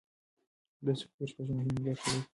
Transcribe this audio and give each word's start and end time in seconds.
دا 0.85 0.91
سکتور 1.01 1.27
شپږ 1.31 1.47
مهمې 1.55 1.79
برخې 1.85 2.09
لري. 2.11 2.21